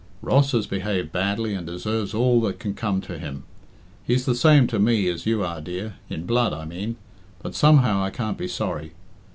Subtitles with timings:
[0.23, 3.43] Ross has behaved badly and deserves all that can come to him.
[4.03, 6.95] 'He's the same to me as you are, dear in blood, I mean
[7.43, 8.93] but somehow I can't be sorry....